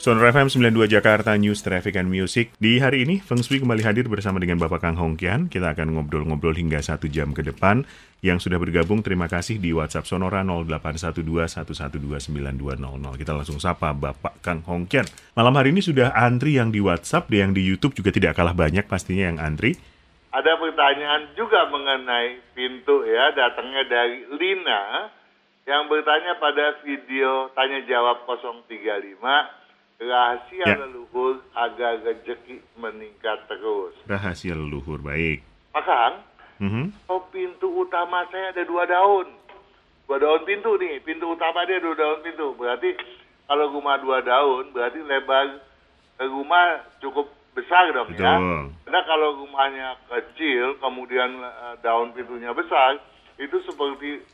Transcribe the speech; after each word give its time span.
Sonora 0.00 0.32
FM 0.32 0.48
92 0.48 0.96
Jakarta 0.96 1.36
News 1.36 1.60
Traffic 1.60 1.92
and 2.00 2.08
Music. 2.08 2.56
Di 2.56 2.80
hari 2.80 3.04
ini, 3.04 3.20
Feng 3.20 3.44
Shui 3.44 3.60
kembali 3.60 3.84
hadir 3.84 4.08
bersama 4.08 4.40
dengan 4.40 4.56
Bapak 4.56 4.80
Kang 4.80 4.96
Hongkian. 4.96 5.52
Kita 5.52 5.76
akan 5.76 5.92
ngobrol-ngobrol 5.92 6.56
hingga 6.56 6.80
satu 6.80 7.04
jam 7.04 7.36
ke 7.36 7.44
depan. 7.44 7.84
Yang 8.24 8.48
sudah 8.48 8.56
bergabung, 8.56 9.04
terima 9.04 9.28
kasih 9.28 9.60
di 9.60 9.76
WhatsApp 9.76 10.08
Sonora 10.08 10.40
0812-112-9200. 11.52 13.20
Kita 13.20 13.36
langsung 13.36 13.60
sapa 13.60 13.92
Bapak 13.92 14.40
Kang 14.40 14.64
Hongkian. 14.64 15.04
Malam 15.36 15.52
hari 15.52 15.76
ini 15.76 15.84
sudah 15.84 16.16
antri 16.16 16.56
yang 16.56 16.72
di 16.72 16.80
WhatsApp, 16.80 17.28
yang 17.28 17.52
di 17.52 17.60
YouTube 17.60 17.92
juga 17.92 18.08
tidak 18.08 18.40
kalah 18.40 18.56
banyak 18.56 18.88
pastinya 18.88 19.28
yang 19.28 19.36
antri. 19.36 19.76
Ada 20.32 20.56
pertanyaan 20.56 21.28
juga 21.36 21.68
mengenai 21.68 22.40
pintu 22.56 23.04
ya, 23.04 23.36
datangnya 23.36 23.84
dari 23.84 24.24
Lina 24.32 25.12
yang 25.68 25.92
bertanya 25.92 26.40
pada 26.40 26.80
video 26.88 27.52
tanya 27.52 27.84
jawab 27.84 28.24
035 28.24 29.60
rahasia 30.00 30.64
ya. 30.64 30.76
leluhur 30.80 31.44
agar 31.52 32.00
rezeki 32.00 32.64
meningkat 32.80 33.44
terus. 33.46 33.92
Rahasia 34.08 34.56
leluhur, 34.56 35.04
baik. 35.04 35.44
Pak 35.70 35.84
Kang, 35.86 36.14
mm-hmm. 36.58 36.86
oh 37.06 37.22
pintu 37.30 37.68
utama 37.84 38.24
saya 38.32 38.50
ada 38.50 38.64
dua 38.64 38.88
daun. 38.88 39.28
Dua 40.08 40.18
daun 40.18 40.42
pintu 40.42 40.74
nih, 40.80 40.98
pintu 41.04 41.30
utama 41.30 41.62
dia 41.68 41.78
dua 41.78 41.94
daun 41.94 42.18
pintu. 42.24 42.56
Berarti 42.58 42.96
kalau 43.46 43.70
rumah 43.70 44.00
dua 44.02 44.24
daun, 44.24 44.72
berarti 44.74 44.98
lebar 45.04 45.62
rumah 46.18 46.82
cukup 46.98 47.30
besar 47.54 47.92
dong 47.94 48.10
ya. 48.16 48.18
Betul. 48.18 48.26
ya. 48.26 48.82
Karena 48.88 49.00
kalau 49.06 49.28
rumahnya 49.38 49.88
kecil, 50.10 50.74
kemudian 50.82 51.38
uh, 51.38 51.76
daun 51.84 52.10
pintunya 52.16 52.50
besar, 52.50 52.98
itu 53.38 53.56
seperti 53.62 54.24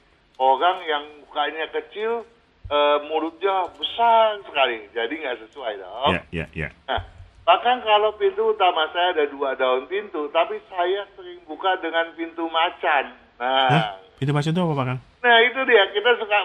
orang 0.40 0.80
yang 0.88 1.04
mukanya 1.20 1.68
kecil, 1.72 2.24
uh, 2.70 2.98
mulutnya 3.06 3.70
besar 3.74 4.40
sekali, 4.46 4.86
jadi 4.90 5.12
nggak 5.12 5.38
sesuai 5.48 5.72
dong. 5.78 6.12
Iya, 6.14 6.22
iya, 6.34 6.46
iya. 6.54 6.68
Nah, 6.86 7.02
bahkan 7.46 7.82
kalau 7.82 8.14
pintu 8.18 8.52
utama 8.54 8.90
saya 8.90 9.14
ada 9.16 9.24
dua 9.30 9.54
daun 9.54 9.86
pintu, 9.86 10.28
tapi 10.34 10.58
saya 10.70 11.06
sering 11.14 11.40
buka 11.46 11.78
dengan 11.78 12.10
pintu 12.14 12.46
macan. 12.50 13.14
Nah, 13.38 13.68
Hah? 13.70 13.86
pintu 14.18 14.32
macan 14.34 14.52
itu 14.54 14.62
apa, 14.62 14.74
Pak 14.74 14.86
Kang? 14.86 15.00
Nah, 15.22 15.36
itu 15.42 15.60
dia. 15.66 15.84
Kita 15.90 16.10
suka 16.22 16.38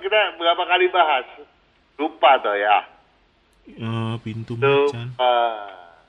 kita 0.00 0.20
berapa 0.40 0.62
kali 0.64 0.86
bahas. 0.88 1.26
Lupa 2.00 2.40
toh 2.42 2.56
ya. 2.56 2.84
Uh, 3.80 4.16
pintu 4.20 4.56
macan. 4.60 5.12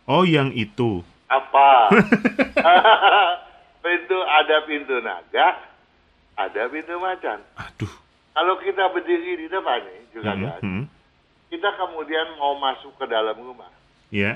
Oh, 0.05 0.21
yang 0.21 0.53
itu. 0.53 1.01
Apa? 1.25 1.89
pintu 3.85 4.17
ada 4.21 4.57
pintu 4.65 4.95
naga, 5.01 5.57
ada 6.37 6.61
pintu 6.69 6.97
macan. 7.01 7.41
Aduh. 7.57 8.04
Kalau 8.35 8.59
kita 8.59 8.91
berdiri 8.91 9.39
di 9.39 9.47
depan 9.47 9.79
nih, 9.79 10.01
juga 10.11 10.31
hmm, 10.35 10.43
kan, 10.43 10.59
hmm. 10.59 10.83
kita 11.47 11.69
kemudian 11.79 12.35
mau 12.35 12.59
masuk 12.59 12.91
ke 12.99 13.07
dalam 13.07 13.39
rumah. 13.39 13.71
Iya. 14.11 14.35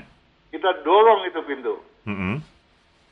Kita 0.56 0.80
dorong 0.80 1.28
itu 1.28 1.40
pintu. 1.44 1.76
Hmm. 2.08 2.40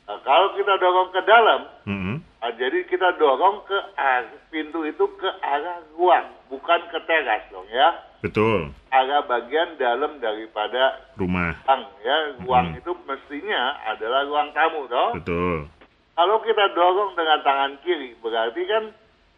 Nah, 0.09 0.17
kalau 0.25 0.57
kita 0.57 0.73
dorong 0.81 1.13
ke 1.13 1.21
dalam, 1.29 1.61
hmm. 1.85 2.15
nah, 2.41 2.51
jadi 2.57 2.81
kita 2.89 3.21
dorong 3.21 3.61
ke 3.69 3.77
arah, 3.93 4.33
pintu 4.49 4.81
itu 4.81 5.05
ke 5.21 5.29
arah 5.45 5.85
ruang, 5.93 6.33
bukan 6.49 6.81
ke 6.89 6.97
teras 7.05 7.45
dong 7.53 7.69
ya. 7.69 7.93
Betul. 8.25 8.73
Arah 8.89 9.21
bagian 9.29 9.77
dalam 9.77 10.17
daripada 10.17 11.05
rumah. 11.13 11.53
Ruang 11.69 11.83
ya, 12.01 12.17
ruang 12.41 12.67
hmm. 12.73 12.79
itu 12.81 12.91
mestinya 13.05 13.77
adalah 13.85 14.25
ruang 14.25 14.49
tamu 14.57 14.89
dong. 14.89 15.21
Betul. 15.21 15.69
Kalau 16.17 16.41
kita 16.41 16.65
dorong 16.73 17.13
dengan 17.13 17.39
tangan 17.45 17.73
kiri, 17.85 18.17
berarti 18.19 18.65
kan 18.65 18.83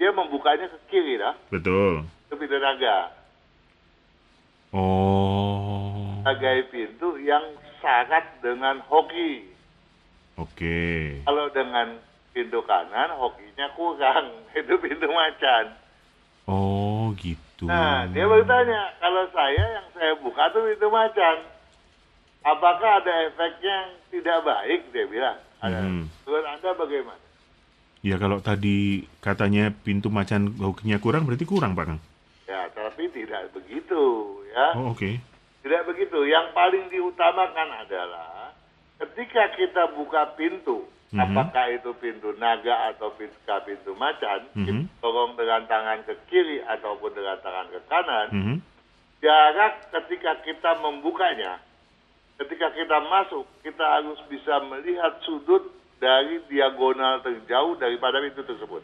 dia 0.01 0.09
membukanya 0.09 0.65
ke 0.65 0.77
kiri 0.89 1.21
lah. 1.21 1.37
Betul. 1.53 2.09
Ke 2.25 2.33
pintu 2.33 2.57
naga. 2.57 3.13
Oh. 4.73 6.25
Naga 6.25 6.57
pintu 6.73 7.21
yang 7.21 7.53
syarat 7.77 8.41
dengan 8.41 8.81
hoki. 8.89 9.45
Oke. 10.41 10.57
Okay. 10.57 11.01
Kalau 11.21 11.53
dengan 11.53 12.01
pintu 12.33 12.65
kanan 12.65 13.13
hokinya 13.13 13.69
kurang. 13.77 14.41
Itu 14.57 14.81
pintu 14.81 15.05
macan. 15.05 15.77
Oh 16.49 17.13
gitu. 17.21 17.69
Nah 17.69 18.09
dia 18.09 18.25
bertanya 18.25 18.97
kalau 18.97 19.29
saya 19.29 19.63
yang 19.77 19.87
saya 19.93 20.17
buka 20.17 20.49
tuh 20.49 20.65
pintu 20.65 20.89
macan. 20.89 21.45
Apakah 22.41 23.05
ada 23.05 23.29
efeknya 23.29 23.85
yang 23.85 23.91
tidak 24.09 24.37
baik? 24.49 24.81
Dia 24.89 25.05
bilang. 25.05 25.37
Ada. 25.61 25.77
Hmm. 25.77 26.09
Menurut 26.25 26.45
Anda 26.49 26.69
bagaimana? 26.73 27.30
Ya 28.01 28.17
kalau 28.17 28.41
tadi 28.41 29.05
katanya 29.21 29.69
pintu 29.69 30.09
macan 30.09 30.57
hokinya 30.57 30.97
kurang 30.97 31.29
berarti 31.29 31.45
kurang 31.45 31.77
Pak 31.77 31.85
Kang? 31.85 31.99
Ya 32.49 32.65
tapi 32.73 33.05
tidak 33.13 33.53
begitu 33.53 34.01
ya. 34.49 34.67
Oh 34.73 34.97
oke. 34.97 34.97
Okay. 34.97 35.13
Tidak 35.61 35.85
begitu. 35.85 36.25
Yang 36.25 36.49
paling 36.57 36.89
diutamakan 36.89 37.69
adalah 37.85 38.57
ketika 38.97 39.53
kita 39.53 39.83
buka 39.93 40.33
pintu, 40.33 40.89
mm 41.13 41.13
-hmm. 41.13 41.21
apakah 41.21 41.65
itu 41.69 41.93
pintu 42.01 42.33
naga 42.41 42.89
atau 42.89 43.13
pintu, 43.13 43.37
pintu 43.69 43.93
macan, 43.93 44.49
mm 44.57 44.65
-hmm. 44.65 44.81
tolong 44.97 45.37
dengan 45.37 45.69
tangan 45.69 46.01
ke 46.01 46.17
kiri 46.25 46.65
ataupun 46.65 47.13
dengan 47.13 47.37
tangan 47.45 47.69
ke 47.69 47.79
kanan, 47.85 48.27
mm 48.33 48.41
-hmm. 48.41 48.57
jarak 49.21 49.85
ketika 49.93 50.41
kita 50.41 50.71
membukanya, 50.81 51.61
ketika 52.41 52.73
kita 52.73 52.97
masuk, 53.05 53.45
kita 53.61 53.85
harus 53.85 54.17
bisa 54.25 54.57
melihat 54.65 55.21
sudut 55.21 55.80
dari 56.01 56.41
diagonal 56.49 57.21
terjauh 57.21 57.77
daripada 57.77 58.17
pintu 58.25 58.41
tersebut. 58.41 58.81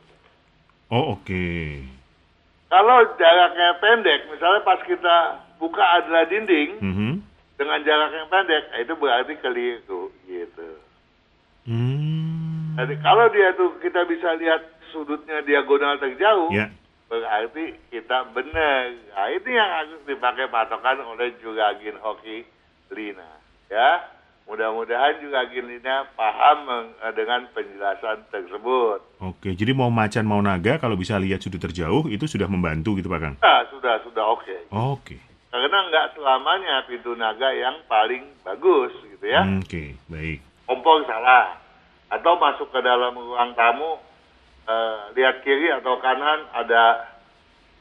Oh 0.94 1.17
oke. 1.17 1.25
Okay. 1.25 1.81
Kalau 2.69 3.00
jaraknya 3.17 3.69
pendek, 3.81 4.29
misalnya 4.29 4.61
pas 4.61 4.79
kita 4.85 5.16
buka 5.57 5.81
adalah 5.81 6.29
dinding 6.29 6.77
mm 6.77 6.94
-hmm. 6.94 7.13
dengan 7.57 7.79
jarak 7.81 8.13
yang 8.13 8.29
pendek, 8.29 8.63
eh, 8.77 8.85
itu 8.85 8.94
berarti 8.94 9.33
keliru 9.41 10.13
gitu. 10.29 10.69
Mm. 11.66 12.77
Jadi 12.77 12.94
kalau 13.01 13.25
dia 13.33 13.50
tuh 13.57 13.73
kita 13.81 14.06
bisa 14.06 14.38
lihat 14.38 14.61
sudutnya 14.94 15.41
diagonal 15.41 15.97
terjauh, 15.97 16.53
yeah. 16.53 16.69
berarti 17.09 17.73
kita 17.89 18.29
benar. 18.35 18.94
Nah, 18.94 19.27
ini 19.33 19.50
yang 19.50 19.72
harus 19.81 20.00
dipakai 20.06 20.45
patokan 20.53 21.01
oleh 21.01 21.33
Juragin 21.41 21.97
Hoki 21.97 22.45
Lina, 22.94 23.41
ya. 23.73 24.16
Mudah-mudahan 24.47 25.19
juga 25.19 25.43
Gilina 25.51 26.07
paham 26.15 26.71
eh, 27.03 27.11
dengan 27.11 27.51
penjelasan 27.51 28.31
tersebut. 28.31 29.19
Oke, 29.19 29.51
jadi 29.51 29.75
mau 29.75 29.91
macan 29.91 30.23
mau 30.23 30.39
naga 30.39 30.79
kalau 30.79 30.95
bisa 30.95 31.19
lihat 31.19 31.43
sudut 31.43 31.59
terjauh 31.59 32.07
itu 32.07 32.23
sudah 32.31 32.47
membantu 32.47 32.95
gitu 32.95 33.11
Pak 33.11 33.19
Kang? 33.19 33.35
Nah, 33.43 33.67
sudah, 33.67 33.99
sudah 34.07 34.23
oke. 34.23 34.47
Okay. 34.47 34.59
Oke. 34.71 35.17
Karena 35.51 35.79
nggak 35.91 36.15
selamanya 36.15 36.87
pintu 36.87 37.11
naga 37.19 37.51
yang 37.51 37.75
paling 37.91 38.23
bagus 38.47 38.95
gitu 39.03 39.25
ya. 39.27 39.43
Oke, 39.43 39.67
okay, 39.67 39.87
baik. 40.07 40.39
Kompor 40.63 41.03
salah. 41.03 41.59
Atau 42.07 42.39
masuk 42.39 42.71
ke 42.71 42.79
dalam 42.79 43.19
ruang 43.19 43.51
tamu, 43.51 43.99
uh, 44.63 45.11
lihat 45.11 45.43
kiri 45.43 45.75
atau 45.75 45.99
kanan 45.99 46.47
ada 46.55 47.03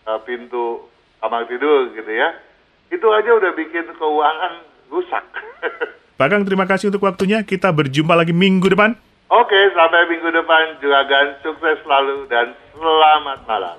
uh, 0.02 0.18
pintu 0.26 0.90
kamar 1.22 1.46
tidur 1.46 1.94
gitu 1.94 2.10
ya. 2.10 2.34
Itu 2.90 3.06
aja 3.14 3.38
udah 3.38 3.54
bikin 3.54 3.86
keuangan 3.94 4.66
rusak. 4.90 5.22
Pak 6.16 6.32
Kang, 6.32 6.48
terima 6.48 6.64
kasih 6.64 6.88
untuk 6.88 7.04
waktunya. 7.04 7.44
Kita 7.44 7.68
berjumpa 7.76 8.16
lagi 8.16 8.32
minggu 8.32 8.72
depan. 8.72 8.96
Oke, 9.28 9.60
sampai 9.76 10.08
minggu 10.08 10.32
depan. 10.32 10.80
Juragan 10.80 11.36
sukses 11.44 11.76
selalu 11.84 12.24
dan 12.32 12.56
selamat 12.72 13.44
malam. 13.44 13.76